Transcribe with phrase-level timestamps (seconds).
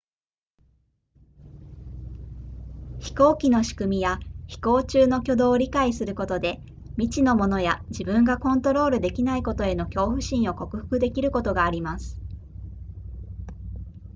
[2.97, 6.59] 飛行機の仕組みや飛行中の挙動を理解することで
[6.97, 12.19] 未知のものや自分がコントロールできないことへの恐怖心を克服できることがあります